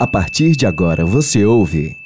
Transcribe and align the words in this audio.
A 0.00 0.06
partir 0.06 0.54
de 0.54 0.64
agora 0.64 1.04
você 1.04 1.44
ouve. 1.44 1.96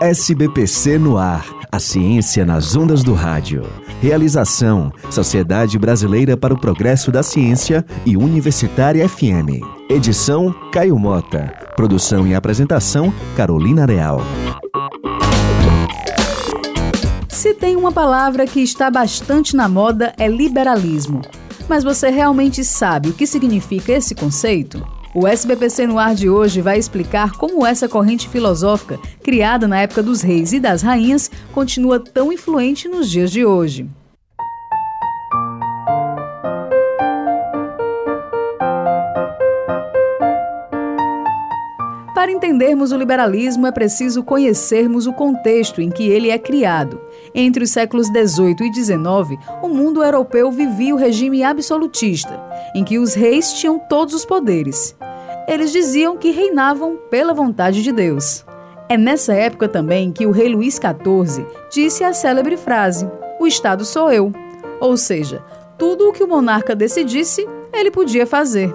SBPC 0.00 0.98
no 0.98 1.18
ar. 1.18 1.44
A 1.70 1.78
ciência 1.78 2.46
nas 2.46 2.74
ondas 2.74 3.02
do 3.02 3.12
rádio. 3.12 3.66
Realização: 4.00 4.90
Sociedade 5.10 5.78
Brasileira 5.78 6.38
para 6.38 6.54
o 6.54 6.58
Progresso 6.58 7.12
da 7.12 7.22
Ciência 7.22 7.84
e 8.06 8.16
Universitária 8.16 9.06
FM. 9.06 9.60
Edição: 9.90 10.54
Caio 10.72 10.98
Mota. 10.98 11.52
Produção 11.76 12.26
e 12.26 12.34
apresentação: 12.34 13.12
Carolina 13.36 13.84
Real. 13.84 14.22
Se 17.28 17.52
tem 17.52 17.76
uma 17.76 17.92
palavra 17.92 18.46
que 18.46 18.62
está 18.62 18.90
bastante 18.90 19.54
na 19.54 19.68
moda 19.68 20.14
é 20.16 20.26
liberalismo. 20.26 21.20
Mas 21.68 21.84
você 21.84 22.08
realmente 22.08 22.64
sabe 22.64 23.10
o 23.10 23.12
que 23.12 23.26
significa 23.26 23.92
esse 23.92 24.14
conceito? 24.14 24.82
O 25.12 25.26
SBPC 25.26 25.88
no 25.88 25.98
ar 25.98 26.14
de 26.14 26.30
hoje 26.30 26.60
vai 26.60 26.78
explicar 26.78 27.32
como 27.32 27.66
essa 27.66 27.88
corrente 27.88 28.28
filosófica, 28.28 28.96
criada 29.24 29.66
na 29.66 29.80
época 29.80 30.04
dos 30.04 30.22
reis 30.22 30.52
e 30.52 30.60
das 30.60 30.82
rainhas, 30.82 31.28
continua 31.52 31.98
tão 31.98 32.32
influente 32.32 32.86
nos 32.86 33.10
dias 33.10 33.32
de 33.32 33.44
hoje. 33.44 33.88
Para 42.20 42.32
entendermos 42.32 42.92
o 42.92 42.98
liberalismo, 42.98 43.66
é 43.66 43.72
preciso 43.72 44.22
conhecermos 44.22 45.06
o 45.06 45.12
contexto 45.14 45.80
em 45.80 45.88
que 45.88 46.06
ele 46.06 46.28
é 46.28 46.36
criado. 46.36 47.00
Entre 47.34 47.64
os 47.64 47.70
séculos 47.70 48.08
XVIII 48.08 48.56
e 48.60 48.74
XIX, 48.74 49.42
o 49.62 49.68
mundo 49.68 50.04
europeu 50.04 50.52
vivia 50.52 50.94
o 50.94 50.98
regime 50.98 51.42
absolutista, 51.42 52.38
em 52.74 52.84
que 52.84 52.98
os 52.98 53.14
reis 53.14 53.54
tinham 53.54 53.78
todos 53.78 54.14
os 54.14 54.26
poderes. 54.26 54.94
Eles 55.48 55.72
diziam 55.72 56.18
que 56.18 56.30
reinavam 56.30 56.98
pela 57.10 57.32
vontade 57.32 57.82
de 57.82 57.90
Deus. 57.90 58.44
É 58.86 58.98
nessa 58.98 59.32
época 59.32 59.66
também 59.66 60.12
que 60.12 60.26
o 60.26 60.30
rei 60.30 60.50
Luís 60.50 60.74
XIV 60.74 61.46
disse 61.72 62.04
a 62.04 62.12
célebre 62.12 62.58
frase: 62.58 63.10
O 63.40 63.46
Estado 63.46 63.82
sou 63.82 64.12
eu. 64.12 64.30
Ou 64.78 64.94
seja, 64.98 65.42
tudo 65.78 66.10
o 66.10 66.12
que 66.12 66.22
o 66.22 66.28
monarca 66.28 66.76
decidisse, 66.76 67.48
ele 67.72 67.90
podia 67.90 68.26
fazer. 68.26 68.70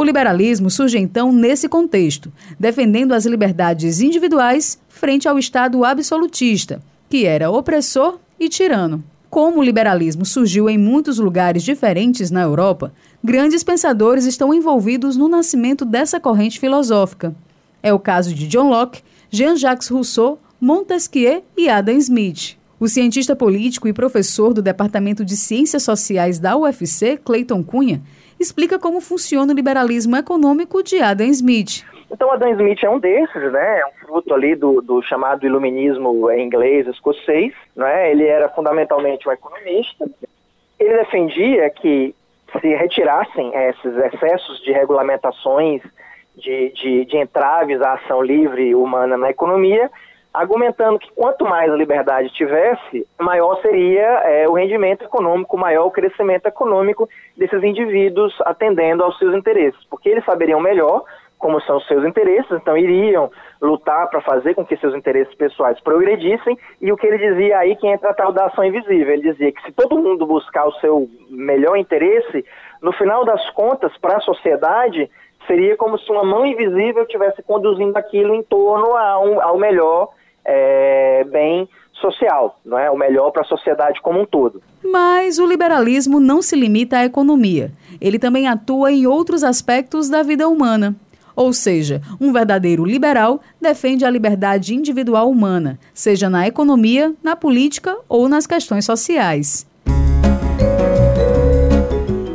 O 0.00 0.02
liberalismo 0.02 0.70
surge 0.70 0.96
então 0.96 1.30
nesse 1.30 1.68
contexto, 1.68 2.32
defendendo 2.58 3.12
as 3.12 3.26
liberdades 3.26 4.00
individuais 4.00 4.78
frente 4.88 5.28
ao 5.28 5.38
Estado 5.38 5.84
absolutista, 5.84 6.80
que 7.10 7.26
era 7.26 7.50
opressor 7.50 8.18
e 8.38 8.48
tirano. 8.48 9.04
Como 9.28 9.58
o 9.58 9.62
liberalismo 9.62 10.24
surgiu 10.24 10.70
em 10.70 10.78
muitos 10.78 11.18
lugares 11.18 11.62
diferentes 11.62 12.30
na 12.30 12.40
Europa, 12.40 12.94
grandes 13.22 13.62
pensadores 13.62 14.24
estão 14.24 14.54
envolvidos 14.54 15.18
no 15.18 15.28
nascimento 15.28 15.84
dessa 15.84 16.18
corrente 16.18 16.58
filosófica. 16.58 17.34
É 17.82 17.92
o 17.92 17.98
caso 17.98 18.34
de 18.34 18.48
John 18.48 18.70
Locke, 18.70 19.02
Jean-Jacques 19.28 19.88
Rousseau, 19.88 20.38
Montesquieu 20.58 21.44
e 21.54 21.68
Adam 21.68 21.98
Smith. 21.98 22.56
O 22.80 22.88
cientista 22.88 23.36
político 23.36 23.86
e 23.86 23.92
professor 23.92 24.54
do 24.54 24.62
Departamento 24.62 25.26
de 25.26 25.36
Ciências 25.36 25.82
Sociais 25.82 26.38
da 26.38 26.56
UFC, 26.56 27.18
Clayton 27.22 27.62
Cunha, 27.62 28.00
explica 28.40 28.78
como 28.78 29.00
funciona 29.00 29.52
o 29.52 29.54
liberalismo 29.54 30.16
econômico 30.16 30.82
de 30.82 31.00
Adam 31.00 31.26
Smith. 31.26 31.84
Então, 32.10 32.32
Adam 32.32 32.50
Smith 32.50 32.82
é 32.82 32.90
um 32.90 32.98
desses, 32.98 33.52
né? 33.52 33.80
É 33.80 33.86
um 33.86 33.92
fruto 34.06 34.34
ali 34.34 34.56
do, 34.56 34.80
do 34.80 35.00
chamado 35.02 35.46
iluminismo 35.46 36.30
inglês 36.32 36.86
escocês, 36.88 37.52
né? 37.76 38.10
Ele 38.10 38.26
era 38.26 38.48
fundamentalmente 38.48 39.28
um 39.28 39.32
economista. 39.32 40.10
Ele 40.78 40.96
defendia 40.96 41.70
que 41.70 42.14
se 42.60 42.74
retirassem 42.74 43.52
esses 43.54 43.96
excessos 43.96 44.60
de 44.62 44.72
regulamentações, 44.72 45.82
de, 46.36 46.70
de, 46.70 47.04
de 47.04 47.16
entraves 47.16 47.80
à 47.80 47.92
ação 47.92 48.22
livre 48.22 48.74
humana 48.74 49.16
na 49.16 49.30
economia, 49.30 49.90
argumentando 50.32 50.98
que 50.98 51.10
quanto 51.12 51.44
mais 51.44 51.72
liberdade 51.72 52.32
tivesse, 52.32 53.06
maior 53.18 53.60
seria 53.60 54.06
é, 54.24 54.48
o 54.48 54.52
rendimento 54.52 55.04
econômico, 55.04 55.58
maior 55.58 55.86
o 55.86 55.90
crescimento 55.90 56.46
econômico 56.46 57.08
desses 57.36 57.62
indivíduos 57.62 58.34
atendendo 58.42 59.02
aos 59.02 59.18
seus 59.18 59.34
interesses, 59.34 59.80
porque 59.90 60.08
eles 60.08 60.24
saberiam 60.24 60.60
melhor 60.60 61.02
como 61.40 61.58
são 61.62 61.78
os 61.78 61.86
seus 61.86 62.04
interesses, 62.04 62.50
então 62.52 62.76
iriam 62.76 63.30
lutar 63.62 64.10
para 64.10 64.20
fazer 64.20 64.54
com 64.54 64.64
que 64.64 64.76
seus 64.76 64.94
interesses 64.94 65.34
pessoais 65.34 65.80
progredissem, 65.80 66.56
e 66.82 66.92
o 66.92 66.96
que 66.98 67.06
ele 67.06 67.16
dizia 67.16 67.58
aí 67.58 67.74
que 67.76 67.86
entra 67.86 68.10
a 68.10 68.14
tal 68.14 68.30
da 68.30 68.44
ação 68.44 68.62
invisível, 68.62 69.14
ele 69.14 69.32
dizia 69.32 69.50
que 69.50 69.62
se 69.62 69.72
todo 69.72 69.98
mundo 69.98 70.26
buscar 70.26 70.66
o 70.66 70.72
seu 70.74 71.08
melhor 71.30 71.76
interesse, 71.76 72.44
no 72.82 72.92
final 72.92 73.24
das 73.24 73.48
contas, 73.50 73.90
para 73.96 74.18
a 74.18 74.20
sociedade, 74.20 75.10
seria 75.46 75.76
como 75.78 75.98
se 75.98 76.12
uma 76.12 76.24
mão 76.24 76.44
invisível 76.44 77.04
estivesse 77.04 77.42
conduzindo 77.42 77.96
aquilo 77.96 78.34
em 78.34 78.42
torno 78.42 78.94
ao, 78.94 79.40
ao 79.40 79.58
melhor 79.58 80.10
é, 80.44 81.24
bem 81.24 81.68
social, 82.00 82.58
não 82.64 82.78
é? 82.78 82.90
O 82.90 82.96
melhor 82.96 83.30
para 83.30 83.42
a 83.42 83.44
sociedade 83.44 84.00
como 84.00 84.20
um 84.20 84.26
todo. 84.26 84.62
Mas 84.82 85.38
o 85.38 85.46
liberalismo 85.46 86.18
não 86.18 86.40
se 86.40 86.56
limita 86.56 86.98
à 86.98 87.04
economia. 87.04 87.70
Ele 88.00 88.18
também 88.18 88.48
atua 88.48 88.90
em 88.90 89.06
outros 89.06 89.44
aspectos 89.44 90.08
da 90.08 90.22
vida 90.22 90.48
humana. 90.48 90.96
Ou 91.36 91.52
seja, 91.52 92.02
um 92.20 92.32
verdadeiro 92.32 92.84
liberal 92.84 93.40
defende 93.60 94.04
a 94.04 94.10
liberdade 94.10 94.74
individual 94.74 95.30
humana, 95.30 95.78
seja 95.94 96.28
na 96.28 96.46
economia, 96.46 97.14
na 97.22 97.36
política 97.36 97.96
ou 98.08 98.28
nas 98.28 98.46
questões 98.46 98.84
sociais. 98.84 99.66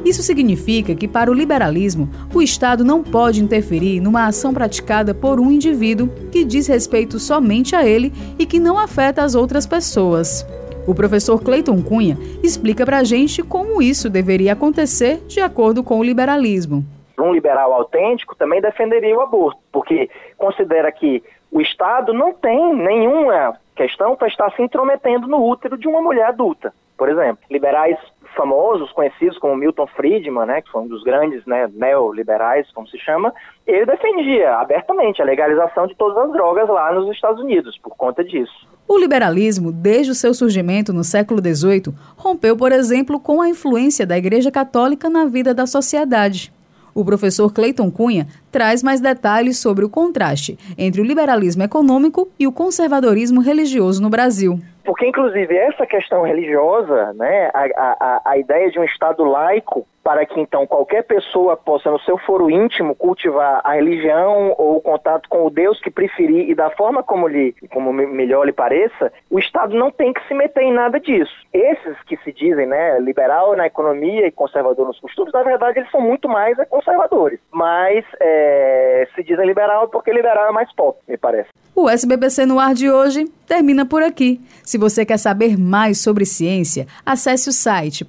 Isso 0.05 0.21
significa 0.21 0.93
que, 0.93 1.07
para 1.07 1.31
o 1.31 1.33
liberalismo, 1.33 2.07
o 2.33 2.41
Estado 2.41 2.85
não 2.85 3.01
pode 3.01 3.43
interferir 3.43 3.99
numa 3.99 4.27
ação 4.27 4.53
praticada 4.53 5.15
por 5.15 5.39
um 5.39 5.51
indivíduo 5.51 6.07
que 6.31 6.45
diz 6.45 6.67
respeito 6.67 7.17
somente 7.17 7.75
a 7.75 7.85
ele 7.85 8.13
e 8.37 8.45
que 8.45 8.59
não 8.59 8.77
afeta 8.77 9.23
as 9.23 9.33
outras 9.33 9.65
pessoas. 9.65 10.45
O 10.87 10.93
professor 10.93 11.41
Clayton 11.41 11.81
Cunha 11.81 12.17
explica 12.43 12.85
para 12.85 12.99
a 12.99 13.03
gente 13.03 13.41
como 13.41 13.81
isso 13.81 14.07
deveria 14.07 14.53
acontecer 14.53 15.23
de 15.27 15.41
acordo 15.41 15.83
com 15.83 15.99
o 15.99 16.03
liberalismo 16.03 16.85
um 17.23 17.33
liberal 17.33 17.73
autêntico 17.73 18.35
também 18.35 18.61
defenderia 18.61 19.15
o 19.15 19.21
aborto, 19.21 19.59
porque 19.71 20.09
considera 20.37 20.91
que 20.91 21.23
o 21.51 21.61
Estado 21.61 22.13
não 22.13 22.33
tem 22.33 22.75
nenhuma 22.75 23.57
questão 23.75 24.15
para 24.15 24.27
estar 24.27 24.51
se 24.51 24.61
intrometendo 24.61 25.27
no 25.27 25.43
útero 25.43 25.77
de 25.77 25.87
uma 25.87 26.01
mulher 26.01 26.27
adulta, 26.27 26.73
por 26.97 27.09
exemplo. 27.09 27.43
Liberais 27.49 27.97
famosos, 28.35 28.91
conhecidos 28.91 29.37
como 29.37 29.55
Milton 29.55 29.87
Friedman, 29.87 30.45
né, 30.45 30.61
que 30.61 30.69
foi 30.69 30.81
um 30.81 30.87
dos 30.87 31.03
grandes 31.03 31.45
né, 31.45 31.69
neoliberais, 31.73 32.69
como 32.73 32.87
se 32.87 32.97
chama, 32.99 33.33
ele 33.65 33.85
defendia 33.85 34.55
abertamente 34.55 35.21
a 35.21 35.25
legalização 35.25 35.87
de 35.87 35.95
todas 35.95 36.17
as 36.17 36.31
drogas 36.31 36.69
lá 36.69 36.93
nos 36.93 37.09
Estados 37.13 37.41
Unidos, 37.41 37.77
por 37.79 37.95
conta 37.95 38.23
disso. 38.23 38.67
O 38.87 38.97
liberalismo, 38.97 39.71
desde 39.71 40.11
o 40.11 40.15
seu 40.15 40.33
surgimento 40.33 40.93
no 40.93 41.03
século 41.03 41.41
XVIII, 41.41 41.93
rompeu, 42.15 42.55
por 42.55 42.71
exemplo, 42.71 43.19
com 43.19 43.41
a 43.41 43.49
influência 43.49 44.05
da 44.05 44.17
Igreja 44.17 44.51
Católica 44.51 45.09
na 45.09 45.25
vida 45.25 45.53
da 45.53 45.65
sociedade. 45.65 46.53
O 46.93 47.03
professor 47.03 47.51
Clayton 47.51 47.91
Cunha 47.91 48.27
traz 48.51 48.81
mais 48.81 49.01
detalhes 49.01 49.59
sobre 49.59 49.83
o 49.83 49.89
contraste 49.89 50.57
entre 50.77 51.01
o 51.01 51.03
liberalismo 51.03 51.63
econômico 51.63 52.29
e 52.39 52.47
o 52.47 52.53
conservadorismo 52.53 53.41
religioso 53.41 54.01
no 54.01 54.09
Brasil. 54.09 54.59
Porque, 54.85 55.07
inclusive, 55.07 55.57
essa 55.57 55.85
questão 55.85 56.21
religiosa, 56.21 57.11
né, 57.13 57.49
a, 57.53 57.65
a, 57.75 58.21
a 58.23 58.37
ideia 58.37 58.69
de 58.69 58.79
um 58.79 58.83
Estado 58.83 59.23
laico, 59.23 59.85
para 60.05 60.23
que 60.23 60.39
então 60.39 60.67
qualquer 60.67 61.01
pessoa 61.01 61.57
possa, 61.57 61.89
no 61.89 61.99
seu 62.01 62.15
foro 62.19 62.47
íntimo, 62.47 62.93
cultivar 62.93 63.59
a 63.63 63.73
religião 63.73 64.53
ou 64.55 64.77
o 64.77 64.81
contato 64.81 65.27
com 65.27 65.47
o 65.47 65.49
Deus 65.49 65.81
que 65.81 65.89
preferir 65.89 66.47
e 66.47 66.53
da 66.53 66.69
forma 66.69 67.01
como, 67.01 67.27
lhe, 67.27 67.55
como 67.71 67.91
melhor 67.91 68.45
lhe 68.45 68.53
pareça, 68.53 69.11
o 69.31 69.39
Estado 69.39 69.75
não 69.75 69.89
tem 69.89 70.13
que 70.13 70.21
se 70.27 70.35
meter 70.35 70.61
em 70.61 70.71
nada 70.71 70.99
disso. 70.99 71.33
Esses 71.51 71.99
que 72.05 72.17
se 72.17 72.31
dizem 72.31 72.67
né, 72.67 72.99
liberal 72.99 73.55
na 73.55 73.65
economia 73.65 74.27
e 74.27 74.31
conservador 74.31 74.85
nos 74.85 74.99
costumes, 74.99 75.33
na 75.33 75.41
verdade 75.41 75.79
eles 75.79 75.89
são 75.89 76.01
muito 76.01 76.29
mais 76.29 76.59
é, 76.59 76.65
conservadores. 76.65 77.39
Mas 77.51 78.05
é, 78.19 79.07
se 79.15 79.23
dizem 79.23 79.47
liberal 79.47 79.87
porque 79.87 80.13
liberal 80.13 80.49
é 80.49 80.51
mais 80.51 80.71
pop, 80.75 80.99
me 81.07 81.17
parece. 81.17 81.49
O 81.75 81.89
SBBC 81.89 82.45
no 82.45 82.59
ar 82.59 82.75
de 82.75 82.91
hoje 82.91 83.25
termina 83.45 83.85
por 83.85 84.01
aqui. 84.01 84.39
Se 84.63 84.77
você 84.77 85.05
quer 85.05 85.17
saber 85.17 85.57
mais 85.57 85.99
sobre 85.99 86.25
ciência, 86.25 86.87
acesse 87.05 87.49
o 87.49 87.51
site 87.51 88.05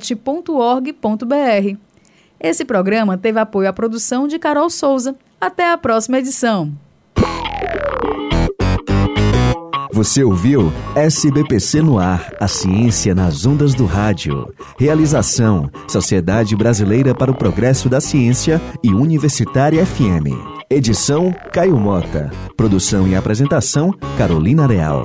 portal.sbpcnet.org.br. 0.00 1.76
Esse 2.38 2.64
programa 2.64 3.18
teve 3.18 3.38
apoio 3.38 3.68
à 3.68 3.72
produção 3.72 4.26
de 4.26 4.38
Carol 4.38 4.70
Souza. 4.70 5.14
Até 5.40 5.70
a 5.70 5.78
próxima 5.78 6.18
edição. 6.18 6.72
Você 9.92 10.22
ouviu 10.22 10.72
SBPC 10.94 11.82
no 11.82 11.98
ar, 11.98 12.32
a 12.40 12.46
ciência 12.46 13.14
nas 13.14 13.44
ondas 13.44 13.74
do 13.74 13.84
rádio. 13.84 14.54
Realização: 14.78 15.70
Sociedade 15.88 16.56
Brasileira 16.56 17.14
para 17.14 17.30
o 17.30 17.36
Progresso 17.36 17.88
da 17.88 18.00
Ciência 18.00 18.60
e 18.82 18.94
Universitária 18.94 19.84
FM. 19.84 20.60
Edição 20.70 21.34
Caio 21.52 21.76
Mota. 21.76 22.30
Produção 22.56 23.08
e 23.08 23.16
apresentação 23.16 23.92
Carolina 24.16 24.66
Real. 24.66 25.02